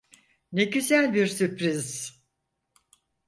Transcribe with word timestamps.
Ne 0.51 0.63
güzel 0.63 1.13
bir 1.13 1.27
sürpriz. 1.27 2.13